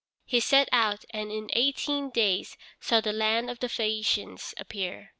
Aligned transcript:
He 0.25 0.39
set 0.39 0.67
out 0.71 1.05
and 1.11 1.31
in 1.31 1.51
eighteen 1.53 2.09
days 2.09 2.57
saw 2.79 3.01
the 3.01 3.13
land 3.13 3.51
of 3.51 3.59
the 3.59 3.67
Phæacians 3.67 4.55
appear. 4.59 5.09